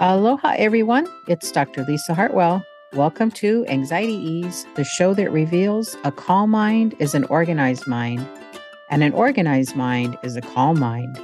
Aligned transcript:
Aloha, 0.00 0.54
everyone. 0.56 1.08
It's 1.26 1.50
Dr. 1.50 1.82
Lisa 1.82 2.14
Hartwell. 2.14 2.64
Welcome 2.92 3.32
to 3.32 3.66
Anxiety 3.66 4.12
Ease, 4.12 4.64
the 4.76 4.84
show 4.84 5.12
that 5.14 5.32
reveals 5.32 5.96
a 6.04 6.12
calm 6.12 6.50
mind 6.50 6.94
is 7.00 7.16
an 7.16 7.24
organized 7.24 7.84
mind, 7.88 8.24
and 8.90 9.02
an 9.02 9.12
organized 9.12 9.74
mind 9.74 10.16
is 10.22 10.36
a 10.36 10.40
calm 10.40 10.78
mind. 10.78 11.20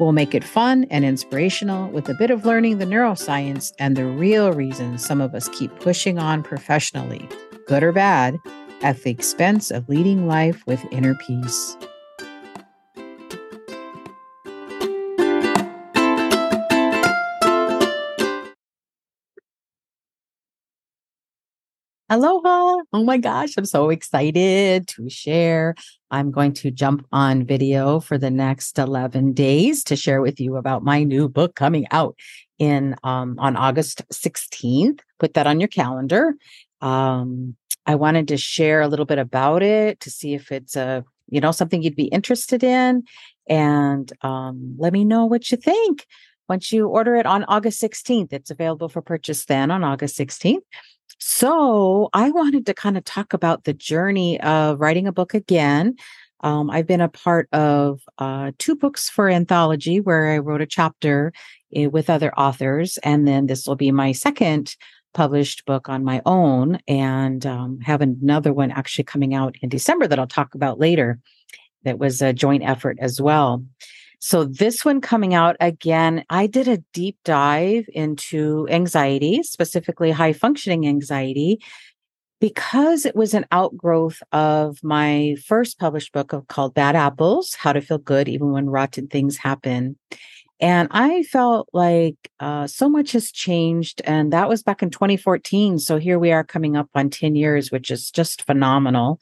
We'll 0.00 0.10
make 0.10 0.34
it 0.34 0.42
fun 0.42 0.88
and 0.90 1.04
inspirational 1.04 1.88
with 1.90 2.08
a 2.08 2.14
bit 2.14 2.32
of 2.32 2.44
learning 2.44 2.78
the 2.78 2.84
neuroscience 2.84 3.72
and 3.78 3.96
the 3.96 4.06
real 4.06 4.52
reasons 4.52 5.06
some 5.06 5.20
of 5.20 5.32
us 5.32 5.48
keep 5.50 5.78
pushing 5.78 6.18
on 6.18 6.42
professionally, 6.42 7.28
good 7.68 7.84
or 7.84 7.92
bad, 7.92 8.38
at 8.82 9.04
the 9.04 9.10
expense 9.12 9.70
of 9.70 9.88
leading 9.88 10.26
life 10.26 10.66
with 10.66 10.84
inner 10.90 11.14
peace. 11.14 11.76
Aloha. 22.08 22.76
Oh 22.92 23.02
my 23.02 23.18
gosh, 23.18 23.54
I'm 23.56 23.64
so 23.64 23.90
excited 23.90 24.86
to 24.88 25.10
share. 25.10 25.74
I'm 26.08 26.30
going 26.30 26.52
to 26.54 26.70
jump 26.70 27.04
on 27.10 27.44
video 27.44 27.98
for 27.98 28.16
the 28.16 28.30
next 28.30 28.78
11 28.78 29.32
days 29.32 29.82
to 29.84 29.96
share 29.96 30.22
with 30.22 30.38
you 30.38 30.54
about 30.54 30.84
my 30.84 31.02
new 31.02 31.28
book 31.28 31.56
coming 31.56 31.84
out 31.90 32.14
in 32.60 32.94
um, 33.02 33.34
on 33.40 33.56
August 33.56 34.02
16th. 34.12 35.00
Put 35.18 35.34
that 35.34 35.48
on 35.48 35.58
your 35.58 35.68
calendar. 35.68 36.36
Um, 36.80 37.56
I 37.86 37.96
wanted 37.96 38.28
to 38.28 38.36
share 38.36 38.82
a 38.82 38.88
little 38.88 39.06
bit 39.06 39.18
about 39.18 39.64
it 39.64 39.98
to 40.00 40.10
see 40.10 40.34
if 40.34 40.52
it's 40.52 40.76
a, 40.76 41.04
you 41.28 41.40
know, 41.40 41.50
something 41.50 41.82
you'd 41.82 41.96
be 41.96 42.04
interested 42.04 42.62
in 42.62 43.02
and 43.48 44.12
um, 44.22 44.76
let 44.78 44.92
me 44.92 45.04
know 45.04 45.26
what 45.26 45.50
you 45.50 45.56
think. 45.56 46.06
Once 46.48 46.72
you 46.72 46.86
order 46.86 47.16
it 47.16 47.26
on 47.26 47.42
August 47.44 47.82
16th, 47.82 48.32
it's 48.32 48.52
available 48.52 48.88
for 48.88 49.02
purchase 49.02 49.44
then 49.46 49.72
on 49.72 49.82
August 49.82 50.16
16th. 50.16 50.60
So 51.18 52.08
I 52.12 52.30
wanted 52.30 52.66
to 52.66 52.74
kind 52.74 52.96
of 52.96 53.04
talk 53.04 53.32
about 53.32 53.64
the 53.64 53.72
journey 53.72 54.40
of 54.40 54.80
writing 54.80 55.06
a 55.06 55.12
book 55.12 55.34
again. 55.34 55.96
Um, 56.40 56.70
I've 56.70 56.86
been 56.86 57.00
a 57.00 57.08
part 57.08 57.48
of 57.52 58.00
uh, 58.18 58.52
two 58.58 58.76
books 58.76 59.08
for 59.08 59.28
anthology 59.28 60.00
where 60.00 60.30
I 60.32 60.38
wrote 60.38 60.60
a 60.60 60.66
chapter 60.66 61.32
eh, 61.74 61.86
with 61.86 62.10
other 62.10 62.34
authors, 62.34 62.98
and 62.98 63.26
then 63.26 63.46
this 63.46 63.66
will 63.66 63.76
be 63.76 63.90
my 63.90 64.12
second 64.12 64.76
published 65.14 65.64
book 65.64 65.88
on 65.88 66.04
my 66.04 66.20
own, 66.26 66.78
and 66.86 67.46
um, 67.46 67.80
have 67.80 68.02
another 68.02 68.52
one 68.52 68.70
actually 68.70 69.04
coming 69.04 69.34
out 69.34 69.56
in 69.62 69.70
December 69.70 70.06
that 70.06 70.18
I'll 70.18 70.26
talk 70.26 70.54
about 70.54 70.78
later. 70.78 71.18
That 71.84 71.98
was 71.98 72.20
a 72.20 72.34
joint 72.34 72.62
effort 72.64 72.98
as 73.00 73.20
well. 73.20 73.64
So, 74.18 74.44
this 74.44 74.84
one 74.84 75.00
coming 75.00 75.34
out 75.34 75.56
again, 75.60 76.24
I 76.30 76.46
did 76.46 76.68
a 76.68 76.82
deep 76.92 77.18
dive 77.24 77.84
into 77.92 78.66
anxiety, 78.70 79.42
specifically 79.42 80.10
high 80.10 80.32
functioning 80.32 80.86
anxiety, 80.88 81.60
because 82.40 83.06
it 83.06 83.14
was 83.14 83.34
an 83.34 83.46
outgrowth 83.52 84.22
of 84.32 84.78
my 84.82 85.36
first 85.46 85.78
published 85.78 86.12
book 86.12 86.34
called 86.48 86.74
Bad 86.74 86.96
Apples 86.96 87.54
How 87.54 87.72
to 87.72 87.80
Feel 87.80 87.98
Good 87.98 88.28
Even 88.28 88.52
When 88.52 88.68
Rotten 88.68 89.06
Things 89.08 89.36
Happen. 89.36 89.96
And 90.58 90.88
I 90.90 91.22
felt 91.24 91.68
like 91.72 92.16
uh, 92.40 92.66
so 92.66 92.88
much 92.88 93.12
has 93.12 93.30
changed. 93.30 94.00
And 94.04 94.32
that 94.32 94.48
was 94.48 94.62
back 94.62 94.82
in 94.82 94.90
2014. 94.90 95.78
So 95.78 95.98
here 95.98 96.18
we 96.18 96.32
are 96.32 96.44
coming 96.44 96.76
up 96.76 96.88
on 96.94 97.10
10 97.10 97.34
years, 97.34 97.70
which 97.70 97.90
is 97.90 98.10
just 98.10 98.42
phenomenal. 98.42 99.20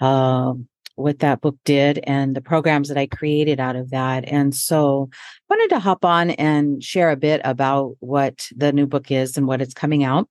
Um, 0.00 0.68
what 0.96 1.20
that 1.20 1.40
book 1.40 1.56
did 1.64 2.00
and 2.04 2.34
the 2.34 2.40
programs 2.40 2.88
that 2.88 2.98
I 2.98 3.06
created 3.06 3.60
out 3.60 3.76
of 3.76 3.90
that. 3.90 4.24
And 4.26 4.54
so 4.54 5.08
I 5.12 5.54
wanted 5.54 5.74
to 5.74 5.78
hop 5.78 6.04
on 6.04 6.30
and 6.30 6.82
share 6.82 7.10
a 7.10 7.16
bit 7.16 7.40
about 7.44 7.96
what 8.00 8.48
the 8.56 8.72
new 8.72 8.86
book 8.86 9.10
is 9.10 9.36
and 9.36 9.46
what 9.46 9.60
it's 9.62 9.74
coming 9.74 10.04
out. 10.04 10.28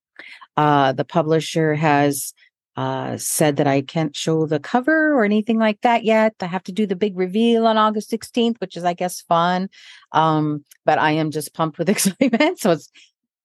Uh, 0.58 0.92
the 0.92 1.06
publisher 1.06 1.76
has 1.76 2.34
uh, 2.78 3.16
said 3.18 3.56
that 3.58 3.68
I 3.68 3.82
can't 3.82 4.16
show 4.16 4.46
the 4.46 4.60
cover 4.60 5.14
or 5.14 5.24
anything 5.24 5.58
like 5.58 5.82
that 5.82 6.04
yet. 6.04 6.36
I 6.42 6.48
have 6.48 6.64
to 6.64 6.72
do 6.72 6.86
the 6.86 6.96
big 6.96 7.18
reveal 7.18 7.68
on 7.68 7.78
August 7.78 8.12
16th, 8.12 8.60
which 8.60 8.76
is, 8.76 8.84
I 8.84 8.94
guess, 8.94 9.22
fun. 9.22 9.70
Um, 10.12 10.66
but 10.84 11.00
I 11.00 11.12
am 11.12 11.32
just 11.32 11.54
pumped 11.54 11.78
with 11.78 11.90
excitement. 11.90 12.60
So 12.60 12.72
it's 12.72 12.92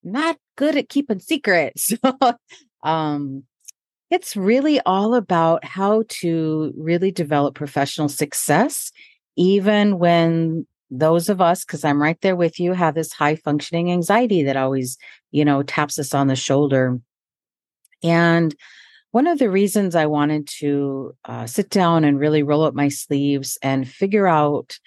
not 0.03 0.37
good 0.57 0.75
at 0.75 0.89
keeping 0.89 1.19
secrets. 1.19 1.93
Um, 2.83 3.43
it's 4.11 4.35
really 4.35 4.81
all 4.81 5.15
about 5.15 5.63
how 5.63 6.03
to 6.09 6.73
really 6.77 7.11
develop 7.11 7.55
professional 7.55 8.09
success, 8.09 8.91
even 9.37 9.97
when 9.97 10.67
those 10.91 11.29
of 11.29 11.39
us, 11.39 11.63
because 11.63 11.85
I'm 11.85 12.01
right 12.01 12.19
there 12.21 12.35
with 12.35 12.59
you, 12.59 12.73
have 12.73 12.93
this 12.93 13.13
high 13.13 13.35
functioning 13.35 13.89
anxiety 13.91 14.43
that 14.43 14.57
always, 14.57 14.97
you 15.31 15.45
know, 15.45 15.63
taps 15.63 15.97
us 15.97 16.13
on 16.13 16.27
the 16.27 16.35
shoulder. 16.35 16.99
And 18.03 18.53
one 19.11 19.27
of 19.27 19.39
the 19.39 19.49
reasons 19.49 19.95
I 19.95 20.05
wanted 20.05 20.47
to 20.59 21.15
uh, 21.23 21.45
sit 21.45 21.69
down 21.69 22.03
and 22.03 22.19
really 22.19 22.43
roll 22.43 22.63
up 22.63 22.73
my 22.73 22.89
sleeves 22.89 23.57
and 23.61 23.87
figure 23.87 24.27
out 24.27 24.77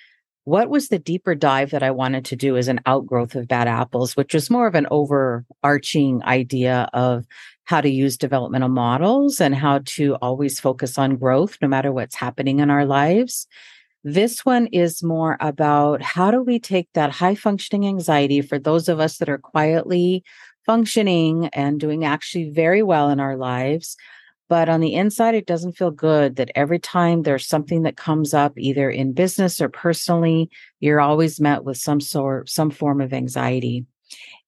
what 0.44 0.69
was 0.69 0.88
the 0.88 0.99
deeper 0.99 1.34
dive 1.34 1.71
that 1.71 1.82
I 1.82 1.91
wanted 1.91 2.27
to 2.27 2.37
do 2.37 2.56
as 2.56 2.69
an 2.69 2.81
outgrowth 2.84 3.34
of 3.34 3.49
Bad 3.49 3.66
Apples, 3.66 4.16
which 4.16 4.34
was 4.34 4.50
more 4.50 4.66
of 4.66 4.75
an 4.75 4.87
overarching 4.91 6.22
idea 6.25 6.88
of 6.93 7.25
how 7.65 7.81
to 7.81 7.88
use 7.88 8.19
developmental 8.19 8.69
models 8.69 9.41
and 9.41 9.54
how 9.54 9.81
to 9.84 10.16
always 10.16 10.60
focus 10.60 10.99
on 10.99 11.16
growth 11.16 11.56
no 11.62 11.69
matter 11.69 11.91
what's 11.93 12.15
happening 12.15 12.60
in 12.60 12.71
our 12.71 12.84
lives. 12.84 13.47
This 14.03 14.44
one 14.44 14.66
is 14.66 15.03
more 15.03 15.38
about 15.41 16.03
how 16.03 16.31
do 16.31 16.43
we 16.43 16.59
take 16.60 16.91
that 16.93 17.10
high 17.10 17.34
functioning 17.34 17.88
anxiety 17.88 18.43
for 18.43 18.59
those 18.59 18.91
of 18.91 19.00
us 19.00 19.16
that 19.16 19.31
are 19.31 19.38
quietly 19.38 20.25
functioning 20.66 21.47
and 21.54 21.81
doing 21.81 22.04
actually 22.04 22.50
very 22.50 22.83
well 22.83 23.09
in 23.09 23.19
our 23.19 23.37
lives. 23.37 23.97
But 24.49 24.69
on 24.69 24.81
the 24.81 24.94
inside, 24.94 25.34
it 25.34 25.47
doesn't 25.47 25.77
feel 25.77 25.91
good 25.91 26.37
that 26.37 26.50
every 26.55 26.78
time 26.78 27.22
there's 27.22 27.47
something 27.47 27.82
that 27.82 27.97
comes 27.97 28.34
up, 28.34 28.53
either 28.59 28.91
in 28.91 29.12
business 29.12 29.60
or 29.60 29.69
personally, 29.69 30.50
you're 30.81 31.00
always 31.00 31.41
met 31.41 31.65
with 31.65 31.78
some 31.78 32.00
sort, 32.00 32.50
some 32.50 32.71
form 32.71 33.00
of 33.00 33.12
anxiety. 33.12 33.87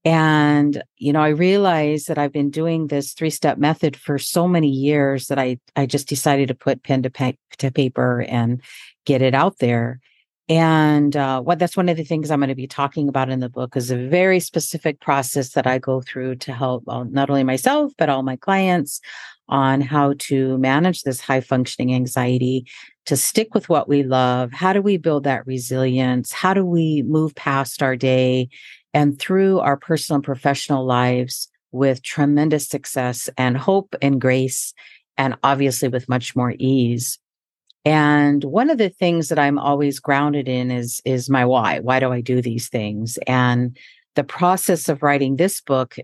And, 0.05 0.83
you 0.99 1.13
know, 1.13 1.21
I 1.21 1.31
realized 1.31 2.09
that 2.09 2.19
I've 2.19 2.33
been 2.33 2.51
doing 2.51 2.87
this 2.87 3.13
three 3.13 3.31
step 3.31 3.59
method 3.59 3.97
for 3.97 4.19
so 4.19 4.47
many 4.47 4.69
years 4.69 5.27
that 5.27 5.39
I, 5.39 5.59
I 5.75 5.87
just 5.87 6.09
decided 6.09 6.49
to 6.49 6.55
put 6.55 6.85
pen 6.85 7.03
to, 7.03 7.11
pa- 7.11 7.33
to 7.59 7.73
paper 7.73 8.21
and 8.29 8.61
get 9.05 9.23
it 9.23 9.35
out 9.35 9.59
there. 9.59 10.01
And 10.49 11.17
uh, 11.17 11.41
what 11.41 11.59
that's 11.59 11.77
one 11.77 11.89
of 11.89 11.97
the 11.97 12.05
things 12.05 12.31
I'm 12.31 12.39
going 12.39 12.51
to 12.51 12.55
be 12.55 12.69
talking 12.69 13.09
about 13.09 13.31
in 13.31 13.41
the 13.41 13.49
book 13.49 13.77
is 13.77 13.91
a 13.91 13.97
very 13.97 14.39
specific 14.39 15.01
process 15.01 15.55
that 15.55 15.67
I 15.67 15.79
go 15.79 16.01
through 16.01 16.37
to 16.37 16.53
help 16.53 16.85
uh, 16.87 17.03
not 17.03 17.31
only 17.31 17.43
myself, 17.43 17.93
but 17.99 18.09
all 18.09 18.23
my 18.23 18.37
clients 18.37 19.01
on 19.49 19.81
how 19.81 20.15
to 20.19 20.59
manage 20.59 21.03
this 21.03 21.21
high 21.21 21.41
functioning 21.41 21.95
anxiety, 21.95 22.67
to 23.07 23.17
stick 23.17 23.55
with 23.55 23.69
what 23.69 23.89
we 23.89 24.03
love. 24.03 24.53
How 24.53 24.73
do 24.73 24.83
we 24.83 24.97
build 24.97 25.25
that 25.25 25.47
resilience? 25.47 26.33
How 26.33 26.55
do 26.55 26.65
we 26.65 27.03
move 27.03 27.35
past 27.35 27.83
our 27.83 27.97
day 27.97 28.49
and 28.93 29.19
through 29.19 29.61
our 29.61 29.77
personal 29.77 30.17
and 30.17 30.25
professional 30.25 30.85
lives 30.85 31.49
with 31.71 32.03
tremendous 32.03 32.67
success 32.69 33.29
and 33.37 33.57
hope 33.57 33.95
and 34.01 34.21
grace, 34.21 34.73
and 35.19 35.37
obviously 35.43 35.89
with 35.89 36.09
much 36.09 36.35
more 36.35 36.55
ease. 36.59 37.19
And 37.85 38.43
one 38.43 38.71
of 38.71 38.79
the 38.79 38.89
things 38.89 39.29
that 39.29 39.39
I'm 39.39 39.59
always 39.59 40.01
grounded 40.01 40.49
in 40.49 40.71
is, 40.71 41.01
is 41.05 41.31
my 41.31 41.45
why. 41.45 41.81
Why 41.81 42.01
do 42.01 42.11
I 42.11 42.21
do 42.21 42.43
these 42.43 42.69
things? 42.69 43.19
And 43.27 43.77
the 44.17 44.25
process 44.25 44.89
of 44.89 45.03
writing 45.03 45.37
this 45.37 45.61
book 45.61 45.97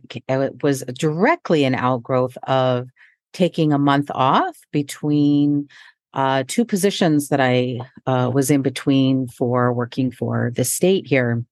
was 0.63 0.85
directly 0.99 1.65
an 1.65 1.75
outgrowth 1.75 2.37
of 2.45 2.89
taking 3.33 3.73
a 3.73 3.79
month 3.79 4.11
off 4.15 4.57
between 4.73 5.69
uh, 6.15 6.45
two 6.47 6.65
positions 6.65 7.29
that 7.29 7.41
I 7.41 7.81
uh, 8.07 8.31
was 8.33 8.51
in 8.51 8.63
between 8.63 9.29
for 9.29 9.73
working 9.73 10.11
for 10.11 10.53
the 10.55 10.65
state 10.65 11.07
here. 11.07 11.45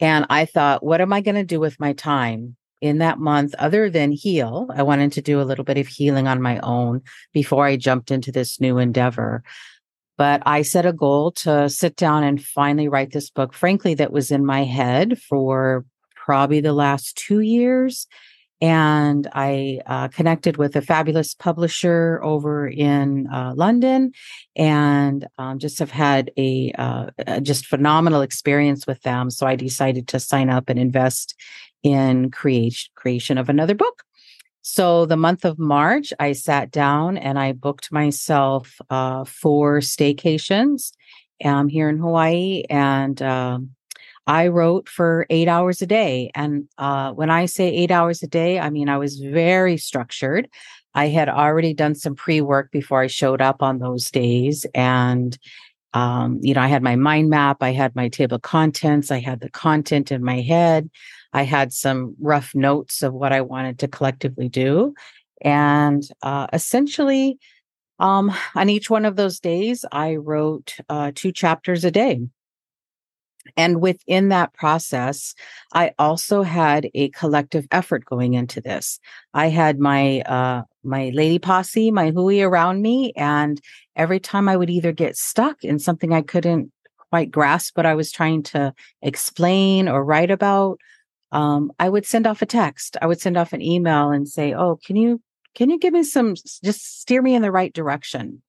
And 0.00 0.26
I 0.30 0.44
thought, 0.44 0.82
what 0.82 1.00
am 1.00 1.12
I 1.12 1.20
going 1.20 1.34
to 1.34 1.44
do 1.44 1.60
with 1.60 1.80
my 1.80 1.92
time 1.92 2.56
in 2.80 2.98
that 2.98 3.18
month 3.18 3.54
other 3.58 3.90
than 3.90 4.12
heal? 4.12 4.68
I 4.74 4.82
wanted 4.82 5.12
to 5.12 5.22
do 5.22 5.40
a 5.40 5.44
little 5.44 5.64
bit 5.64 5.78
of 5.78 5.88
healing 5.88 6.28
on 6.28 6.40
my 6.40 6.58
own 6.60 7.02
before 7.32 7.66
I 7.66 7.76
jumped 7.76 8.10
into 8.10 8.32
this 8.32 8.60
new 8.60 8.78
endeavor. 8.78 9.42
But 10.16 10.42
I 10.46 10.62
set 10.62 10.86
a 10.86 10.92
goal 10.92 11.30
to 11.32 11.68
sit 11.68 11.96
down 11.96 12.24
and 12.24 12.42
finally 12.42 12.88
write 12.88 13.12
this 13.12 13.30
book, 13.30 13.52
frankly, 13.52 13.94
that 13.94 14.12
was 14.12 14.30
in 14.30 14.44
my 14.44 14.64
head 14.64 15.20
for 15.20 15.84
probably 16.14 16.60
the 16.60 16.72
last 16.72 17.16
two 17.16 17.40
years. 17.40 18.06
And 18.60 19.28
I 19.32 19.80
uh, 19.86 20.08
connected 20.08 20.56
with 20.56 20.74
a 20.74 20.82
fabulous 20.82 21.32
publisher 21.34 22.20
over 22.24 22.66
in 22.66 23.28
uh, 23.28 23.52
London 23.54 24.12
and 24.56 25.26
um, 25.38 25.60
just 25.60 25.78
have 25.78 25.92
had 25.92 26.32
a, 26.36 26.72
uh, 26.76 27.10
just 27.40 27.66
phenomenal 27.66 28.20
experience 28.20 28.86
with 28.86 29.00
them. 29.02 29.30
So 29.30 29.46
I 29.46 29.54
decided 29.54 30.08
to 30.08 30.20
sign 30.20 30.50
up 30.50 30.68
and 30.68 30.78
invest 30.78 31.36
in 31.84 32.30
creation, 32.30 32.90
creation 32.96 33.38
of 33.38 33.48
another 33.48 33.74
book. 33.74 34.02
So 34.62 35.06
the 35.06 35.16
month 35.16 35.44
of 35.44 35.58
March, 35.58 36.12
I 36.18 36.32
sat 36.32 36.70
down 36.70 37.16
and 37.16 37.38
I 37.38 37.52
booked 37.52 37.92
myself 37.92 38.80
uh, 38.90 39.24
four 39.24 39.78
staycations 39.78 40.92
um, 41.44 41.68
here 41.68 41.88
in 41.88 41.98
Hawaii. 41.98 42.64
And 42.68 43.22
um, 43.22 43.70
I 44.28 44.48
wrote 44.48 44.90
for 44.90 45.26
eight 45.30 45.48
hours 45.48 45.80
a 45.80 45.86
day. 45.86 46.30
And 46.34 46.68
uh, 46.76 47.12
when 47.12 47.30
I 47.30 47.46
say 47.46 47.68
eight 47.68 47.90
hours 47.90 48.22
a 48.22 48.26
day, 48.28 48.60
I 48.60 48.68
mean, 48.68 48.90
I 48.90 48.98
was 48.98 49.18
very 49.18 49.78
structured. 49.78 50.48
I 50.94 51.08
had 51.08 51.30
already 51.30 51.72
done 51.72 51.94
some 51.94 52.14
pre 52.14 52.42
work 52.42 52.70
before 52.70 53.00
I 53.00 53.06
showed 53.06 53.40
up 53.40 53.62
on 53.62 53.78
those 53.78 54.10
days. 54.10 54.66
And, 54.74 55.36
um, 55.94 56.40
you 56.42 56.52
know, 56.52 56.60
I 56.60 56.68
had 56.68 56.82
my 56.82 56.94
mind 56.94 57.30
map, 57.30 57.62
I 57.62 57.72
had 57.72 57.96
my 57.96 58.08
table 58.08 58.36
of 58.36 58.42
contents, 58.42 59.10
I 59.10 59.20
had 59.20 59.40
the 59.40 59.50
content 59.50 60.12
in 60.12 60.22
my 60.22 60.42
head, 60.42 60.90
I 61.32 61.44
had 61.44 61.72
some 61.72 62.14
rough 62.20 62.54
notes 62.54 63.02
of 63.02 63.14
what 63.14 63.32
I 63.32 63.40
wanted 63.40 63.78
to 63.80 63.88
collectively 63.88 64.50
do. 64.50 64.94
And 65.40 66.02
uh, 66.22 66.48
essentially, 66.52 67.38
um, 67.98 68.32
on 68.54 68.68
each 68.68 68.90
one 68.90 69.06
of 69.06 69.16
those 69.16 69.40
days, 69.40 69.86
I 69.90 70.16
wrote 70.16 70.76
uh, 70.90 71.12
two 71.14 71.32
chapters 71.32 71.84
a 71.84 71.90
day. 71.90 72.20
And 73.56 73.80
within 73.80 74.28
that 74.28 74.52
process, 74.54 75.34
I 75.72 75.92
also 75.98 76.42
had 76.42 76.90
a 76.94 77.10
collective 77.10 77.66
effort 77.70 78.04
going 78.04 78.34
into 78.34 78.60
this. 78.60 79.00
I 79.34 79.48
had 79.48 79.78
my 79.78 80.20
uh, 80.20 80.62
my 80.84 81.10
lady 81.14 81.38
posse, 81.38 81.90
my 81.90 82.10
hui 82.10 82.40
around 82.40 82.82
me, 82.82 83.12
and 83.16 83.60
every 83.96 84.20
time 84.20 84.48
I 84.48 84.56
would 84.56 84.70
either 84.70 84.92
get 84.92 85.16
stuck 85.16 85.64
in 85.64 85.78
something 85.78 86.12
I 86.12 86.22
couldn't 86.22 86.72
quite 87.10 87.30
grasp 87.30 87.76
what 87.76 87.86
I 87.86 87.94
was 87.94 88.12
trying 88.12 88.42
to 88.44 88.74
explain 89.02 89.88
or 89.88 90.04
write 90.04 90.30
about, 90.30 90.78
um, 91.32 91.72
I 91.78 91.88
would 91.88 92.06
send 92.06 92.26
off 92.26 92.42
a 92.42 92.46
text. 92.46 92.96
I 93.00 93.06
would 93.06 93.20
send 93.20 93.36
off 93.36 93.52
an 93.52 93.62
email 93.62 94.10
and 94.10 94.28
say, 94.28 94.54
"Oh, 94.54 94.78
can 94.84 94.96
you 94.96 95.20
can 95.54 95.70
you 95.70 95.78
give 95.78 95.92
me 95.92 96.02
some 96.02 96.34
just 96.34 97.00
steer 97.00 97.22
me 97.22 97.34
in 97.34 97.42
the 97.42 97.52
right 97.52 97.72
direction?" 97.72 98.42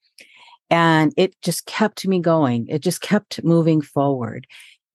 And 0.70 1.14
it 1.18 1.36
just 1.42 1.66
kept 1.66 2.08
me 2.08 2.20
going. 2.20 2.68
It 2.68 2.82
just 2.82 3.02
kept 3.02 3.44
moving 3.44 3.82
forward. 3.82 4.46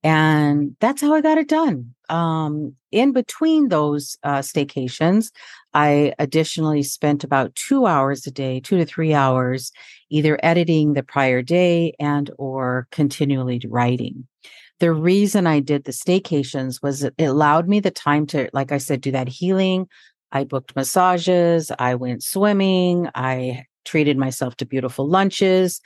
And 0.05 0.77
that's 0.81 1.01
how 1.01 1.15
I 1.15 1.23
got 1.23 1.39
it 1.39 1.49
done. 1.49 1.95
Um, 2.11 2.75
in 2.93 3.13
between 3.13 3.69
those 3.69 4.19
uh, 4.23 4.41
staycations, 4.41 5.31
I 5.73 6.13
additionally 6.19 6.83
spent 6.83 7.25
about 7.25 7.55
two 7.55 7.87
hours 7.87 8.27
a 8.27 8.31
day, 8.31 8.61
two 8.61 8.77
to 8.77 8.85
three 8.85 9.15
hours, 9.15 9.73
either 10.11 10.39
editing 10.43 10.93
the 10.93 11.03
prior 11.03 11.41
day 11.41 11.95
and 11.99 12.31
or 12.39 12.87
continually 12.93 13.63
writing. 13.67 14.29
The 14.79 14.93
reason 14.93 15.47
I 15.47 15.61
did 15.61 15.85
the 15.85 15.93
staycations 15.93 16.83
was 16.83 17.03
it 17.05 17.15
allowed 17.19 17.67
me 17.67 17.81
the 17.81 17.91
time 17.91 18.27
to, 18.29 18.51
like 18.53 18.73
I 18.73 18.79
said, 18.79 19.01
do 19.01 19.11
that 19.13 19.29
healing. 19.29 19.89
I 20.33 20.45
booked 20.45 20.77
massages. 20.77 21.73
I 21.79 21.95
went 21.95 22.23
swimming. 22.23 23.09
I 23.15 23.65
treated 23.87 24.19
myself 24.19 24.57
to 24.57 24.67
beautiful 24.67 25.09
lunches. 25.09 25.81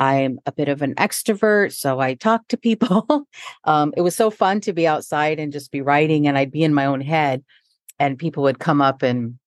I'm 0.00 0.40
a 0.46 0.52
bit 0.52 0.68
of 0.68 0.80
an 0.80 0.94
extrovert, 0.94 1.74
so 1.74 2.00
I 2.00 2.14
talk 2.14 2.48
to 2.48 2.56
people. 2.56 3.26
um, 3.64 3.92
it 3.96 4.00
was 4.00 4.16
so 4.16 4.30
fun 4.30 4.60
to 4.62 4.72
be 4.72 4.86
outside 4.86 5.38
and 5.38 5.52
just 5.52 5.70
be 5.70 5.82
writing, 5.82 6.26
and 6.26 6.38
I'd 6.38 6.50
be 6.50 6.64
in 6.64 6.74
my 6.74 6.86
own 6.86 7.02
head, 7.02 7.44
and 7.98 8.18
people 8.18 8.42
would 8.44 8.58
come 8.58 8.80
up 8.80 9.02
and, 9.02 9.38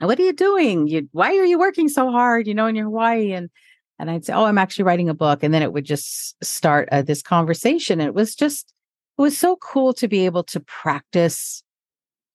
"What 0.00 0.18
are 0.18 0.22
you 0.22 0.32
doing? 0.32 0.88
You 0.88 1.08
why 1.12 1.36
are 1.36 1.44
you 1.44 1.58
working 1.58 1.88
so 1.88 2.10
hard? 2.10 2.46
You 2.46 2.54
know, 2.54 2.66
in 2.66 2.76
your 2.76 2.86
Hawaii?" 2.86 3.32
And 3.32 3.50
and 3.98 4.10
I'd 4.10 4.24
say, 4.24 4.32
"Oh, 4.32 4.44
I'm 4.44 4.58
actually 4.58 4.84
writing 4.84 5.10
a 5.10 5.14
book," 5.14 5.42
and 5.42 5.52
then 5.52 5.62
it 5.62 5.72
would 5.74 5.84
just 5.84 6.42
start 6.42 6.88
uh, 6.90 7.02
this 7.02 7.22
conversation. 7.22 8.00
It 8.00 8.14
was 8.14 8.34
just 8.34 8.72
it 9.18 9.22
was 9.22 9.36
so 9.38 9.56
cool 9.56 9.92
to 9.94 10.08
be 10.08 10.24
able 10.24 10.44
to 10.44 10.60
practice 10.60 11.62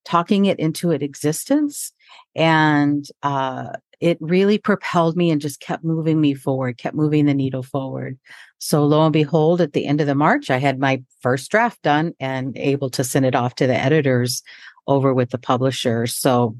talking 0.04 0.46
it 0.46 0.58
into 0.58 0.92
its 0.92 1.04
existence 1.04 1.92
and 2.34 3.06
uh, 3.22 3.72
it 4.00 4.16
really 4.20 4.58
propelled 4.58 5.16
me 5.16 5.30
and 5.30 5.40
just 5.40 5.60
kept 5.60 5.84
moving 5.84 6.20
me 6.20 6.34
forward, 6.34 6.78
kept 6.78 6.96
moving 6.96 7.26
the 7.26 7.34
needle 7.34 7.62
forward. 7.62 8.18
So 8.58 8.84
lo 8.84 9.04
and 9.04 9.12
behold, 9.12 9.60
at 9.60 9.72
the 9.72 9.86
end 9.86 10.00
of 10.00 10.06
the 10.06 10.14
March, 10.14 10.50
I 10.50 10.56
had 10.56 10.78
my 10.78 11.02
first 11.20 11.50
draft 11.50 11.82
done 11.82 12.14
and 12.18 12.56
able 12.56 12.90
to 12.90 13.04
send 13.04 13.26
it 13.26 13.34
off 13.34 13.54
to 13.56 13.66
the 13.66 13.76
editors 13.76 14.42
over 14.86 15.12
with 15.12 15.30
the 15.30 15.38
publisher. 15.38 16.06
So 16.06 16.56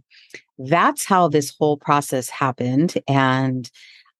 that's 0.59 1.05
how 1.05 1.29
this 1.29 1.55
whole 1.59 1.79
process 1.79 2.29
happened. 2.29 2.99
And 3.09 3.71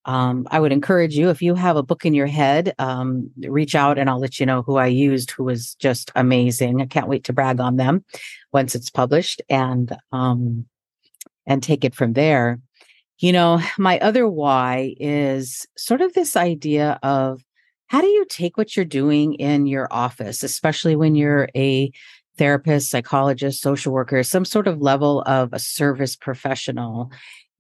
um, 0.07 0.49
I 0.51 0.59
would 0.59 0.73
encourage 0.73 1.15
you, 1.15 1.29
if 1.29 1.43
you 1.43 1.55
have 1.55 1.77
a 1.77 1.83
book 1.83 2.07
in 2.07 2.15
your 2.15 2.27
head, 2.27 2.75
um, 2.79 3.31
reach 3.37 3.75
out 3.75 3.99
and 3.99 4.09
I'll 4.09 4.19
let 4.19 4.41
you 4.41 4.47
know 4.47 4.63
who 4.63 4.77
I 4.77 4.87
used, 4.87 5.31
who 5.31 5.45
was 5.45 5.75
just 5.75 6.11
amazing. 6.17 6.81
I 6.81 6.87
can't 6.87 7.09
wait 7.09 7.25
to 7.25 7.35
brag 7.35 7.61
on 7.61 7.77
them 7.77 8.05
once 8.51 8.75
it's 8.75 8.89
published 8.89 9.43
and 9.51 9.95
um, 10.11 10.65
and 11.47 11.63
take 11.63 11.85
it 11.85 11.95
from 11.95 12.15
there. 12.15 12.59
You 13.21 13.33
know, 13.33 13.61
my 13.79 13.99
other 14.01 14.27
why 14.29 14.95
is 14.99 15.67
sort 15.77 16.01
of 16.01 16.13
this 16.15 16.37
idea 16.37 16.99
of 17.03 17.43
how 17.87 18.01
do 18.01 18.07
you 18.07 18.25
take 18.29 18.57
what 18.57 18.77
you're 18.77 18.85
doing 18.85 19.35
in 19.35 19.67
your 19.67 19.89
office, 19.91 20.43
especially 20.43 20.97
when 20.97 21.15
you're 21.15 21.49
a 21.57 21.91
therapist, 22.39 22.89
psychologist, 22.89 23.61
social 23.61 23.93
worker, 23.93 24.23
some 24.23 24.45
sort 24.45 24.69
of 24.69 24.81
level 24.81 25.23
of 25.23 25.53
a 25.53 25.59
service 25.59 26.17
professional, 26.17 27.11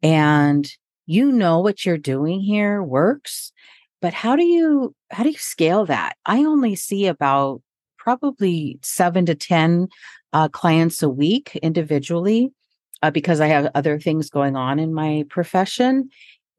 and 0.03 0.71
you 1.07 1.33
know 1.33 1.59
what 1.59 1.85
you're 1.85 1.99
doing 1.99 2.41
here 2.41 2.83
works, 2.83 3.53
but 4.01 4.15
how 4.15 4.37
do 4.37 4.45
you 4.45 4.95
how 5.11 5.25
do 5.25 5.31
you 5.31 5.39
scale 5.39 5.85
that? 5.87 6.17
I 6.25 6.45
only 6.45 6.77
see 6.77 7.07
about 7.07 7.61
probably 7.99 8.79
seven 8.83 9.27
to 9.27 9.35
ten 9.35 9.89
uh, 10.33 10.49
clients 10.49 11.03
a 11.03 11.09
week 11.09 11.57
individually 11.57 12.53
uh, 13.03 13.11
because 13.11 13.41
I 13.41 13.47
have 13.47 13.71
other 13.75 13.99
things 13.99 14.31
going 14.31 14.57
on 14.57 14.79
in 14.79 14.95
my 14.95 15.25
profession. 15.29 16.11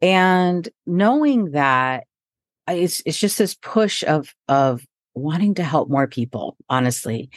And 0.02 0.68
knowing 0.86 1.52
that 1.52 2.06
it's, 2.68 3.02
it's 3.06 3.20
just 3.20 3.38
this 3.38 3.56
push 3.56 4.04
of, 4.04 4.34
of 4.48 4.86
wanting 5.14 5.54
to 5.56 5.64
help 5.64 5.90
more 5.90 6.08
people, 6.08 6.56
honestly. 6.70 7.30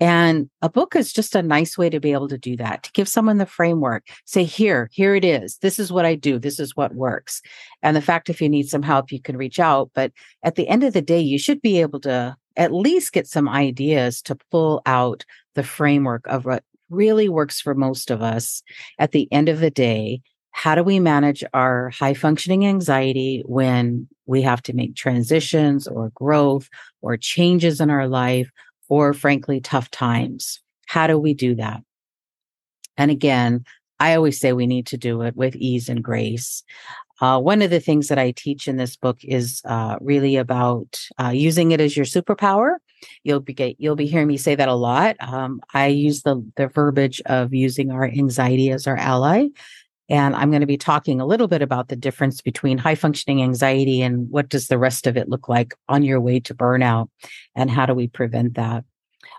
And 0.00 0.50
a 0.62 0.68
book 0.68 0.96
is 0.96 1.12
just 1.12 1.34
a 1.34 1.42
nice 1.42 1.78
way 1.78 1.88
to 1.88 2.00
be 2.00 2.12
able 2.12 2.28
to 2.28 2.38
do 2.38 2.56
that, 2.56 2.82
to 2.82 2.92
give 2.92 3.08
someone 3.08 3.38
the 3.38 3.46
framework, 3.46 4.08
say, 4.24 4.44
here, 4.44 4.88
here 4.92 5.14
it 5.14 5.24
is. 5.24 5.58
This 5.58 5.78
is 5.78 5.92
what 5.92 6.04
I 6.04 6.14
do. 6.14 6.38
This 6.38 6.58
is 6.58 6.76
what 6.76 6.94
works. 6.94 7.40
And 7.82 7.96
the 7.96 8.02
fact, 8.02 8.28
if 8.28 8.40
you 8.40 8.48
need 8.48 8.68
some 8.68 8.82
help, 8.82 9.12
you 9.12 9.20
can 9.20 9.36
reach 9.36 9.60
out. 9.60 9.90
But 9.94 10.12
at 10.42 10.56
the 10.56 10.68
end 10.68 10.82
of 10.82 10.92
the 10.92 11.02
day, 11.02 11.20
you 11.20 11.38
should 11.38 11.62
be 11.62 11.80
able 11.80 12.00
to 12.00 12.36
at 12.56 12.72
least 12.72 13.12
get 13.12 13.26
some 13.26 13.48
ideas 13.48 14.20
to 14.22 14.36
pull 14.50 14.82
out 14.84 15.24
the 15.54 15.62
framework 15.62 16.26
of 16.26 16.44
what 16.44 16.64
really 16.90 17.28
works 17.28 17.60
for 17.60 17.74
most 17.74 18.10
of 18.10 18.22
us 18.22 18.62
at 18.98 19.12
the 19.12 19.28
end 19.32 19.48
of 19.48 19.60
the 19.60 19.70
day 19.70 20.20
how 20.52 20.74
do 20.74 20.82
we 20.82 20.98
manage 20.98 21.44
our 21.54 21.90
high 21.90 22.14
functioning 22.14 22.66
anxiety 22.66 23.42
when 23.46 24.08
we 24.26 24.42
have 24.42 24.62
to 24.62 24.74
make 24.74 24.94
transitions 24.96 25.86
or 25.86 26.10
growth 26.10 26.68
or 27.02 27.16
changes 27.16 27.80
in 27.80 27.90
our 27.90 28.08
life 28.08 28.50
or 28.88 29.14
frankly 29.14 29.60
tough 29.60 29.90
times? 29.90 30.60
How 30.86 31.06
do 31.06 31.18
we 31.18 31.34
do 31.34 31.54
that? 31.54 31.82
And 32.96 33.10
again 33.10 33.64
i 34.00 34.14
always 34.14 34.40
say 34.40 34.52
we 34.52 34.66
need 34.66 34.86
to 34.86 34.96
do 34.96 35.20
it 35.22 35.36
with 35.36 35.54
ease 35.56 35.88
and 35.88 36.02
grace. 36.02 36.64
Uh, 37.20 37.38
one 37.38 37.60
of 37.60 37.68
the 37.68 37.80
things 37.80 38.08
that 38.08 38.18
I 38.18 38.30
teach 38.30 38.66
in 38.66 38.78
this 38.78 38.96
book 38.96 39.18
is 39.22 39.60
uh, 39.66 39.96
really 40.00 40.36
about 40.36 40.98
uh, 41.22 41.28
using 41.28 41.72
it 41.72 41.80
as 41.80 41.94
your 41.94 42.06
superpower 42.06 42.76
You'll 43.24 43.40
be 43.40 43.76
you'll 43.78 43.96
be 43.96 44.06
hearing 44.06 44.28
me 44.28 44.36
say 44.36 44.54
that 44.54 44.68
a 44.68 44.74
lot. 44.74 45.16
Um, 45.20 45.60
I 45.74 45.86
use 45.88 46.22
the 46.22 46.44
the 46.56 46.68
verbiage 46.68 47.20
of 47.26 47.54
using 47.54 47.90
our 47.90 48.04
anxiety 48.04 48.70
as 48.70 48.86
our 48.86 48.96
ally. 48.96 49.48
And 50.08 50.34
I'm 50.34 50.50
going 50.50 50.60
to 50.60 50.66
be 50.66 50.76
talking 50.76 51.20
a 51.20 51.26
little 51.26 51.46
bit 51.46 51.62
about 51.62 51.86
the 51.86 51.94
difference 51.94 52.40
between 52.40 52.78
high 52.78 52.96
functioning 52.96 53.42
anxiety 53.42 54.02
and 54.02 54.28
what 54.28 54.48
does 54.48 54.66
the 54.66 54.76
rest 54.76 55.06
of 55.06 55.16
it 55.16 55.28
look 55.28 55.48
like 55.48 55.72
on 55.88 56.02
your 56.02 56.20
way 56.20 56.40
to 56.40 56.54
burnout 56.54 57.08
and 57.54 57.70
how 57.70 57.86
do 57.86 57.94
we 57.94 58.08
prevent 58.08 58.54
that. 58.54 58.84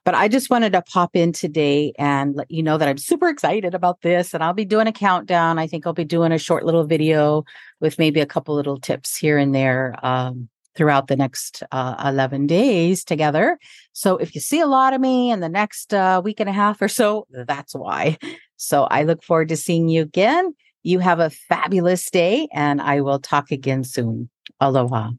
But 0.06 0.16
I 0.16 0.30
just 0.30 0.50
wanted 0.50 0.74
to 0.74 0.82
pop 0.82 1.16
in 1.16 1.34
today 1.34 1.94
and 2.00 2.36
let 2.36 2.50
you 2.50 2.64
know 2.64 2.78
that 2.78 2.88
I'm 2.88 2.98
super 2.98 3.28
excited 3.30 3.76
about 3.76 4.02
this 4.02 4.34
and 4.34 4.44
I'll 4.44 4.54
be 4.54 4.66
doing 4.66 4.88
a 4.88 4.92
countdown. 4.92 5.60
I 5.60 5.68
think 5.68 5.86
I'll 5.86 5.94
be 5.94 6.06
doing 6.06 6.32
a 6.32 6.38
short 6.38 6.66
little 6.66 6.86
video 6.86 7.44
with 7.80 8.00
maybe 8.00 8.22
a 8.22 8.26
couple 8.26 8.56
little 8.56 8.80
tips 8.80 9.16
here 9.16 9.38
and 9.38 9.54
there 9.54 9.96
um, 10.02 10.50
throughout 10.76 11.08
the 11.08 11.16
next 11.16 11.64
uh, 11.72 11.96
11 12.06 12.48
days 12.48 13.04
together. 13.04 13.58
So 13.94 14.18
if 14.18 14.36
you 14.36 14.42
see 14.42 14.60
a 14.60 14.68
lot 14.68 14.94
of 14.94 15.02
me 15.02 15.32
in 15.32 15.40
the 15.40 15.50
next 15.50 15.94
uh, 15.94 16.22
week 16.24 16.40
and 16.40 16.50
a 16.50 16.54
half 16.54 16.82
or 16.82 16.88
so, 16.88 17.28
that's 17.30 17.74
why. 17.76 18.18
So 18.58 18.84
I 18.84 19.04
look 19.04 19.24
forward 19.24 19.50
to 19.50 19.58
seeing 19.58 19.90
you 19.90 20.02
again. 20.04 20.54
You 20.84 21.00
have 21.00 21.20
a 21.20 21.30
fabulous 21.30 22.10
day, 22.10 22.48
and 22.54 22.82
I 22.82 23.02
will 23.02 23.20
talk 23.20 23.52
again 23.52 23.84
soon. 23.84 24.30
Aloha. 24.60 25.12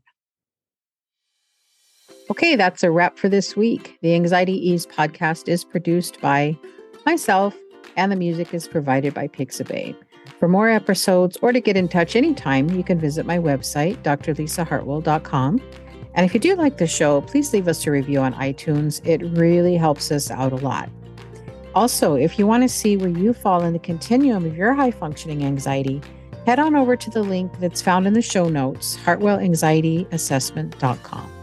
Okay, 2.31 2.57
that's 2.57 2.83
a 2.83 2.91
wrap 2.91 3.19
for 3.19 3.29
this 3.29 3.57
week. 3.57 3.99
The 4.01 4.15
Anxiety 4.15 4.55
Ease 4.55 4.87
podcast 4.87 5.49
is 5.49 5.65
produced 5.65 6.21
by 6.21 6.57
myself, 7.05 7.57
and 7.97 8.11
the 8.11 8.17
music 8.17 8.55
is 8.55 8.69
provided 8.69 9.13
by 9.13 9.29
Pixabay. 9.29 9.95
For 10.43 10.49
more 10.49 10.69
episodes 10.69 11.39
or 11.41 11.53
to 11.53 11.61
get 11.61 11.77
in 11.77 11.87
touch 11.87 12.17
anytime, 12.17 12.69
you 12.71 12.83
can 12.83 12.99
visit 12.99 13.25
my 13.25 13.39
website, 13.39 14.03
drlisahartwell.com. 14.03 15.63
And 16.15 16.27
if 16.27 16.35
you 16.35 16.41
do 16.41 16.57
like 16.57 16.79
the 16.79 16.87
show, 16.89 17.21
please 17.21 17.53
leave 17.53 17.69
us 17.69 17.87
a 17.87 17.93
review 17.93 18.19
on 18.19 18.35
iTunes. 18.35 19.01
It 19.07 19.23
really 19.39 19.77
helps 19.77 20.11
us 20.11 20.33
out 20.33 20.53
a 20.53 20.57
lot. 20.57 20.91
Also, 21.77 22.17
if 22.17 22.41
you 22.41 22.47
want 22.49 22.65
to 22.65 22.69
see 22.69 22.97
where 22.97 23.09
you 23.09 23.33
fall 23.33 23.63
in 23.63 23.73
the 23.73 23.79
continuum 23.79 24.45
of 24.45 24.57
your 24.57 24.75
high 24.75 24.91
functioning 24.91 25.45
anxiety, 25.45 26.03
head 26.45 26.59
on 26.59 26.75
over 26.75 26.97
to 26.97 27.11
the 27.11 27.23
link 27.23 27.53
that's 27.61 27.81
found 27.81 28.09
in 28.09 28.13
the 28.13 28.21
show 28.21 28.49
notes, 28.49 28.99
hartwellanxietyassessment.com. 29.05 31.42